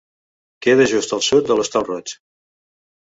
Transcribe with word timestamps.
Queda 0.65 0.87
just 0.93 1.13
al 1.17 1.23
sud 1.27 1.51
de 1.51 1.59
l'Hostal 1.59 1.89
Roig. 1.91 2.19